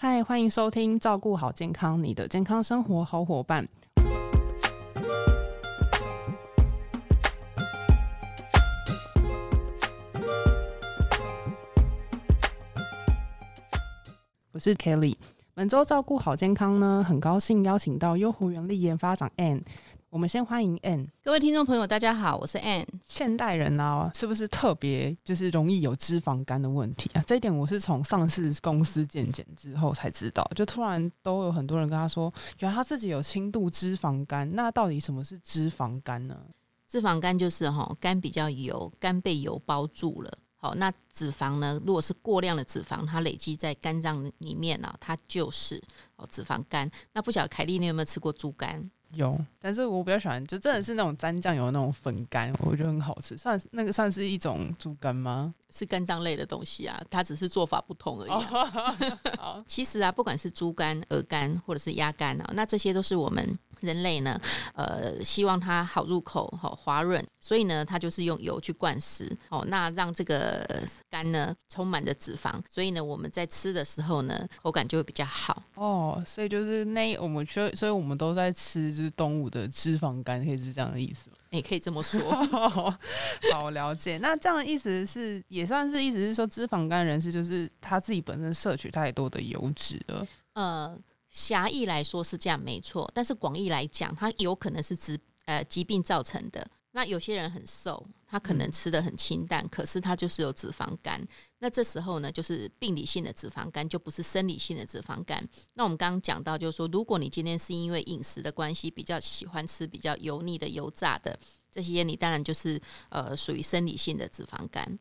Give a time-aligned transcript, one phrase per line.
[0.00, 3.68] 嗨，欢迎收听《照顾好健康》，你的健康生活好伙伴。
[14.52, 15.16] 我是 Kelly。
[15.52, 19.62] 本周照顾好健康呢，很高兴邀请到优活原力研发长 Anne。
[20.10, 21.06] 我们先欢迎 Anne。
[21.22, 22.86] 各位听众朋友，大家好，我是 Anne。
[23.06, 27.22] 现代人呢，是不是特别就是容易有脂肪肝的问题啊？
[27.26, 34.50] 这一点我是从上市公司健检之后才知道，就突然都有很多人跟他说，原来他自己有轻度脂肪肝。
[34.54, 36.40] 那到底什么是脂肪肝呢？
[36.86, 40.38] 脂肪肝就是哈肝比较油，肝被油包住了。
[40.56, 41.78] 好，那脂肪呢？
[41.84, 45.80] 如果是过量的脂肪，它累积在肝脏里面呢，它就是
[46.16, 46.90] 哦脂肪肝。
[47.12, 48.90] 那不晓得凯莉，你有没有吃过猪肝？
[49.14, 53.36] 有，但是我比较喜欢，就真的是那种沾酱油那种粉干，我觉得很好吃。
[53.36, 55.54] 算那个算是一种猪肝吗？
[55.70, 58.44] 是肝脏类的东西啊，它只是做法不同而已。
[59.66, 63.58] 其实啊，不管是猪肝、鹅肝或者是鸭肝啊，那这些都是我们。
[63.80, 64.40] 人类呢，
[64.74, 70.66] 呃，希望它好入口、好滑润，所以呢，它就是用油去灌食，哦，那让这个
[71.10, 75.62] 肝呢充满着脂肪，所以呢，我们在吃的时候呢，口感就会比较好。
[75.74, 81.36] 哦，所以就是那我们所以，所以我们都在吃就是动物的脂肪肝，可以是这样的意思吗？
[81.50, 82.20] 也可以这么说。
[83.52, 90.26] 好了解，那这样的意思是也算是意思是说，脂肪肝人士就是他自己本身摄取太多的油脂了。
[90.54, 90.98] 呃。
[91.30, 96.68] 狭义来说是这样没错，但是广义来讲，它有可能是疾呃疾病造成的。
[96.92, 101.24] 那有些人很瘦，他可能吃的很清淡，可是他就是有脂肪肝。
[101.58, 105.46] 那这时候呢，就是病理性的脂肪肝，就不是生理性的脂肪肝。
[105.74, 111.38] 那我们刚刚讲到，就是说，如果你今天是因为饮食的关系，比较喜欢吃比较油腻的、油炸的
[111.70, 114.98] 这些，你当然就是呃属于生理性的脂肪肝。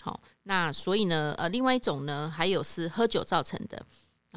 [0.00, 3.86] 好，那所以呢，呃，另外一种呢，还有是喝酒造成的。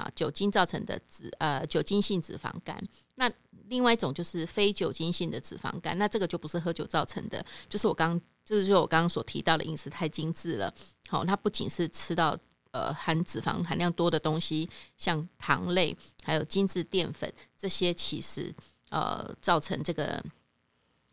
[0.01, 2.75] 啊，酒精造成的脂呃酒精性脂肪肝，
[3.15, 3.31] 那
[3.67, 10.73] 另外一种就是非酒精性的脂肪肝，那这个就不是喝酒造成的，就是我刚就是就我刚刚所提到的饮食太精致了。
[11.07, 12.35] 好，它不仅是吃到
[12.71, 14.67] 呃含脂肪含量多的东西，
[14.97, 18.53] 像糖类，还有精致淀粉这些，其实
[18.89, 20.23] 呃造成这个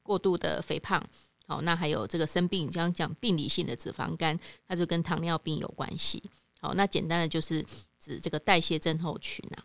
[0.03, 1.05] 过度的肥胖。
[1.47, 6.23] 好，那还有这个生病，刚刚讲病理性的脂肪肝，它就跟糖尿病有关系。
[6.59, 7.65] 好，那简单的就是
[7.99, 9.65] 指这个代谢症候群啊。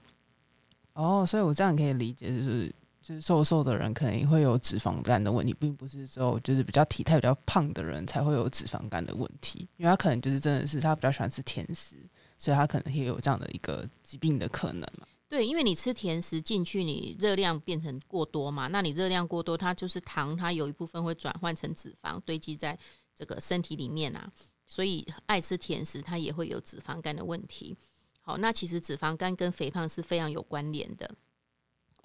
[0.93, 11.95] 哦，所以我这样可以理解，就是就是瘦瘦的人可能会有脂肪肝的问题，并不是只有就是比较体态比较胖的人才会有脂肪肝的问题，因为他可能就是真的是他比较喜欢吃甜食，
[12.37, 15.07] 所以他可能也有这样的一个疾病的可能嘛。
[15.27, 22.77] 对，因为你吃甜食进去，你热量变成过多嘛，那你热量过多，它就是糖，它有一部分会转换成脂肪堆积在
[23.15, 24.31] 这个身体里面啊。
[24.65, 27.77] 所以爱吃甜食，它也会有脂肪肝的问题。
[28.21, 31.13] 好，那其实脂肪肝跟肥胖是非常有关联的。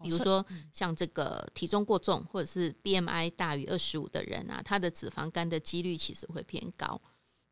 [0.02, 7.00] 比如说，像这个体重过重或者是 BMI 大于二十五的人啊，他的脂肪肝的几率其实会偏高。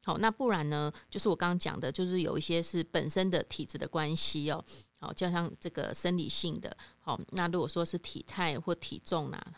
[0.04, 0.92] 好，那不然呢？
[1.10, 4.64] 就是我刚刚讲的，就是有一些是本身的体质的关系哦。
[5.00, 6.76] 好，就像这个生理性的。
[6.98, 9.52] 好，那如果说是体态或体重啊，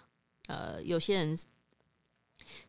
[0.47, 1.38] 呃，有些人。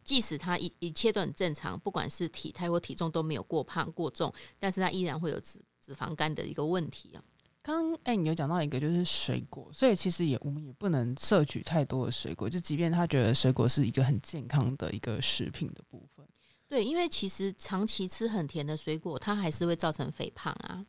[0.03, 7.23] 即使他一一切都很正常，不管是体态或体重都没有过胖过重，但是他依然会有脂脂肪肝的一个问题啊。
[7.61, 16.25] 刚哎，你有讲到一个就是水果，所以其实也我们也不能摄取太多的水果，就即便他觉得水果是一个很健康的一个食品的部分。
[16.67, 20.85] 对，因为其实长期吃很甜的水果，它还是会造成肥胖啊。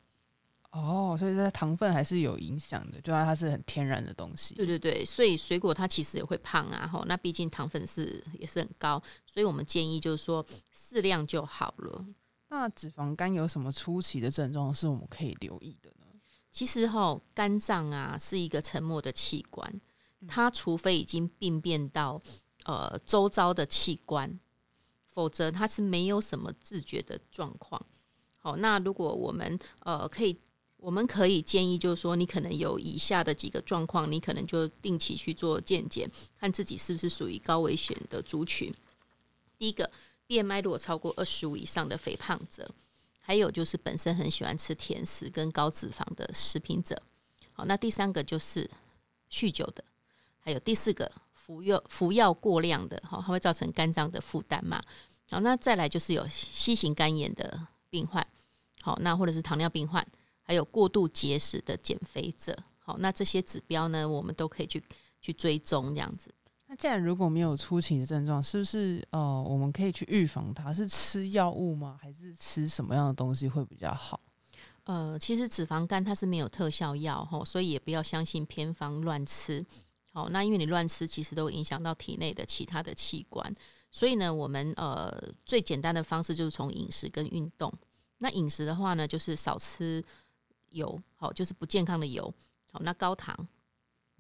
[0.73, 4.55] 哦，所以这糖分还是有影响的，就算它是很天然的东西。
[4.55, 12.07] 对对对，所以水果它其实也会胖啊，吼，那毕竟糖分是也是很高，所以我们建议就是说适量就好了。
[12.51, 16.07] 那脂肪肝有什么初期的症状是我们可以留意的呢？
[16.53, 19.81] 其实哈，肝脏啊是一个沉默的器官，
[20.29, 22.23] 它除非已经病变到
[22.63, 24.39] 呃周遭的器官，
[25.09, 27.85] 否则它是没有什么自觉的状况。
[28.39, 30.39] 好，那如果我们呃可以。
[30.83, 38.73] 我们可以建议，就是说，你可能有以下的几个状况，你可能就定期去做健检，看自己是不是属于高危险的族群。
[39.59, 39.91] 第一个
[40.27, 42.71] ，BMI 如果超过二十五以上的肥胖者，
[43.21, 47.01] 还有就是本身很喜欢吃甜食跟高脂肪的食品者。
[47.53, 48.69] 好，那第三个就是
[49.31, 49.85] 酗酒的，
[50.41, 54.83] 还有第四个服药服药过量的，好，它会造成肝脏的负担嘛。
[55.31, 58.27] 好，那再来就是有 C 型肝炎的病患，
[58.81, 60.07] 好，那或者是糖尿病患。
[60.51, 64.83] 还有过度节食的减肥者，好，那这些指标呢，我们都可以去
[65.21, 66.29] 去追踪这样子。
[66.67, 70.75] 那既然如果没有初期的症状，是不是呃，我们可以去预防它？
[70.75, 71.97] 是吃药物吗？
[72.03, 74.19] 还是吃什么样的东西会比较好？
[74.83, 79.65] 呃，其实脂肪肝它是没有特效药哈，所以也不要相信偏方乱吃。
[80.13, 83.55] 好，那因为你乱吃，其实都会影响到体内的其他的器官。
[83.93, 87.73] 所以呢，我们呃最简单的方式就是从饮食跟运动。
[88.19, 90.05] 那饮食的话呢，就是少吃
[90.71, 92.33] 油，好，就是不健康的油。
[92.73, 93.49] 好，那高糖，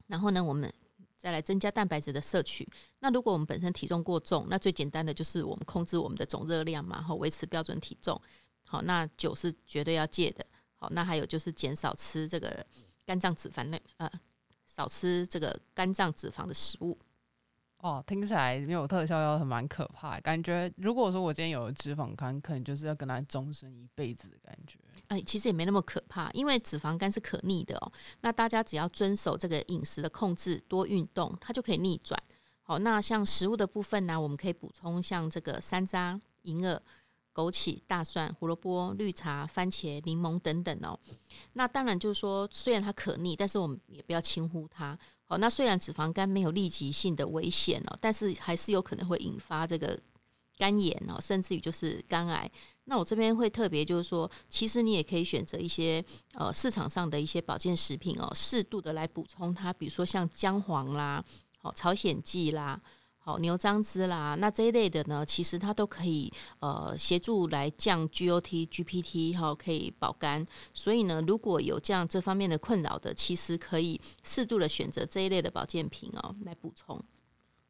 [0.06, 0.72] 然后呢，我们
[1.16, 2.68] 再来增加蛋白质的摄取。
[2.98, 8.20] 那如果我们本身体重过重，那最简单的就是我们控制我们的总热量嘛，后维持标准体重。
[8.66, 10.44] 好，那酒是绝对要戒的。
[10.76, 12.64] 好，那还有就是减少吃这个
[13.04, 14.10] 肝脏脂肪类，呃，
[14.66, 16.98] 少吃这个肝脏脂肪的食物。
[17.82, 24.78] 哦，听起来没有特效药很蛮可怕，感觉如果说我今天有脂肪肝，可能就是要跟他终身一辈子的感觉。
[25.08, 27.92] 哎，其实也没那么可怕，因为脂肪肝是可逆的哦。
[28.20, 32.20] 那大家只要遵守这个饮食的控制，多运动，它就可以逆转。
[32.62, 36.80] 好，那像食物的部分呢，我们可以补充像这个山楂、银耳。
[37.34, 40.98] 枸杞、大蒜、胡萝卜、绿茶、番茄、柠檬等等哦。
[41.52, 44.98] 那当然就是说，虽然它可逆，但是我们也不要轻忽它。
[45.24, 49.98] 好，那虽然脂肪肝没有立即性的危险哦，但是还是有可能会引发这个
[50.58, 52.50] 肝炎哦，甚至于就是肝癌。
[52.84, 56.04] 那我这边会特别就是说，其实你也可以选择一些
[56.34, 61.24] 呃市场上的一些保健食品哦，适度的来补充它，比如说像姜黄啦、
[61.58, 62.80] 好朝鲜蓟啦。
[63.22, 70.44] 好牛樟芝啦，那这一类的呢，其实它都可以呃协助来降 GOT、GPT 哈，可以保肝。
[70.72, 76.98] 所以呢，如果有这样这方面的困扰的，其实可以适度的选择这一类的保健品哦来补充。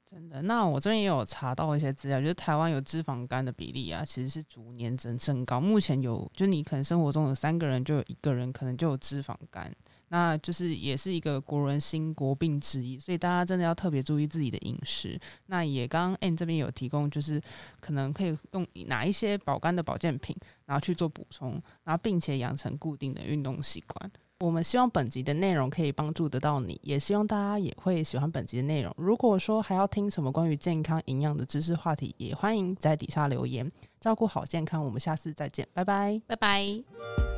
[0.08, 5.61] 真的，那我这边也有查到一些资料，就是台湾有脂肪肝的比例啊，其实是逐年增增高。
[5.61, 9.73] 目前有，就你可能生活中有三个人，就有一个人可能就有脂肪肝。
[10.12, 15.19] 那就是也是一个国人心国病之一，所以大家真的要特别注意自己的饮食。
[15.47, 17.41] 那也刚刚 N 这边有提供，就是
[17.81, 20.37] 可能可以用哪一些保肝的保健品，
[20.67, 21.53] 然后去做补充，
[21.85, 24.11] 然后并且养成固定的运动习惯。
[24.41, 28.91] 我们希望本集的内容可以帮助得到你，也希望大家也会喜欢本集的内容。
[28.97, 33.71] 如果说还要听什么关于健康营养的知识话题，也欢迎在底下留言。
[34.01, 37.30] 照顾好健康，我们下次再见，拜拜，拜拜。